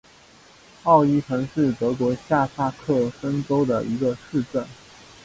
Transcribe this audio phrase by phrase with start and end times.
[0.81, 4.65] 奥伊滕是德国下萨克森州的一个市镇。